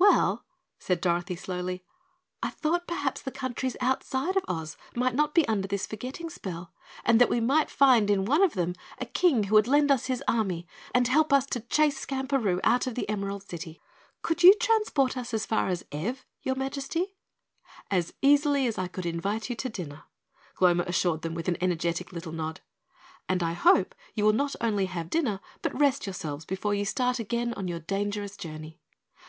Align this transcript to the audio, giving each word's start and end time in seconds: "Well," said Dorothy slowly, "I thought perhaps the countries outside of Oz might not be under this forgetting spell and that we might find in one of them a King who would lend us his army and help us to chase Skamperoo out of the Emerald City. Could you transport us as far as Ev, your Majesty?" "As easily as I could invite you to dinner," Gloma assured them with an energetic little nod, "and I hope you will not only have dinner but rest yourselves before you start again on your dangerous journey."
"Well," 0.00 0.44
said 0.80 1.00
Dorothy 1.00 1.36
slowly, 1.36 1.84
"I 2.42 2.50
thought 2.50 2.88
perhaps 2.88 3.22
the 3.22 3.30
countries 3.30 3.76
outside 3.80 4.36
of 4.36 4.42
Oz 4.48 4.76
might 4.96 5.14
not 5.14 5.32
be 5.32 5.46
under 5.46 5.68
this 5.68 5.86
forgetting 5.86 6.28
spell 6.28 6.72
and 7.04 7.20
that 7.20 7.28
we 7.28 7.38
might 7.38 7.70
find 7.70 8.10
in 8.10 8.24
one 8.24 8.42
of 8.42 8.54
them 8.54 8.74
a 8.98 9.06
King 9.06 9.44
who 9.44 9.54
would 9.54 9.68
lend 9.68 9.92
us 9.92 10.06
his 10.06 10.24
army 10.26 10.66
and 10.92 11.06
help 11.06 11.32
us 11.32 11.46
to 11.46 11.60
chase 11.60 12.00
Skamperoo 12.04 12.58
out 12.64 12.88
of 12.88 12.96
the 12.96 13.08
Emerald 13.08 13.48
City. 13.48 13.80
Could 14.22 14.42
you 14.42 14.54
transport 14.54 15.16
us 15.16 15.32
as 15.32 15.46
far 15.46 15.68
as 15.68 15.84
Ev, 15.92 16.24
your 16.42 16.56
Majesty?" 16.56 17.14
"As 17.88 18.12
easily 18.20 18.66
as 18.66 18.78
I 18.78 18.88
could 18.88 19.06
invite 19.06 19.48
you 19.48 19.54
to 19.54 19.68
dinner," 19.68 20.02
Gloma 20.56 20.82
assured 20.88 21.22
them 21.22 21.34
with 21.36 21.46
an 21.46 21.58
energetic 21.60 22.10
little 22.10 22.32
nod, 22.32 22.60
"and 23.28 23.40
I 23.40 23.52
hope 23.52 23.94
you 24.16 24.24
will 24.24 24.32
not 24.32 24.56
only 24.60 24.86
have 24.86 25.08
dinner 25.10 25.38
but 25.62 25.78
rest 25.78 26.06
yourselves 26.08 26.44
before 26.44 26.74
you 26.74 26.84
start 26.84 27.20
again 27.20 27.54
on 27.54 27.68
your 27.68 27.78
dangerous 27.78 28.36
journey." 28.36 28.80